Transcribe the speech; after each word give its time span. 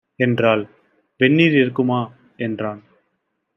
என்றாள். 0.15 0.67
"வெந்நீர் 1.17 1.53
இருக்குமா" 1.53 2.13
என்றான். 2.37 2.83